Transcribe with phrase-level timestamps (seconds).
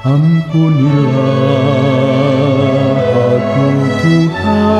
[0.00, 1.44] Ampunilah
[3.36, 3.68] aku
[4.00, 4.79] Tuhan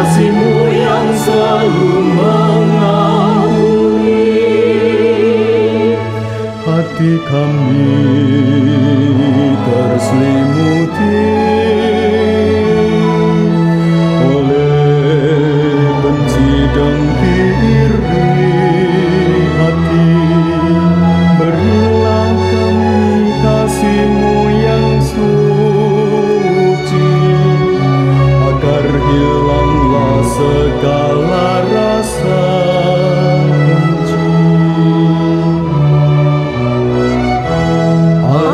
[0.00, 3.52] kasihmu yang selalu mengauli
[6.64, 8.59] hati kami.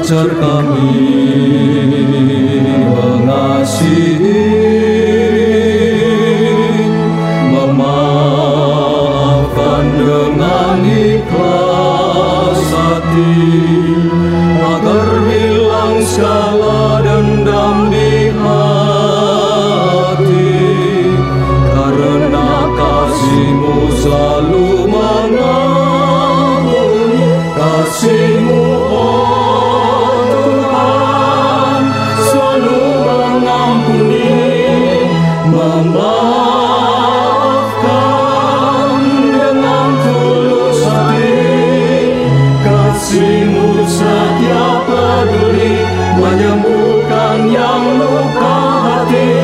[0.07, 0.79] 그 절감이
[2.95, 4.25] 원하시니
[7.51, 7.83] 마마
[9.57, 11.35] 반응하니까
[12.55, 13.66] 사띠
[35.67, 37.27] memaafkan
[39.35, 41.43] dengan tulus hati
[42.63, 45.83] kasihmu setia peduli
[46.15, 49.35] menyembuhkan yang luka hati.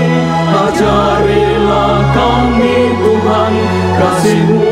[0.52, 3.52] Ajarilah kami Tuhan
[3.98, 4.71] kasihmu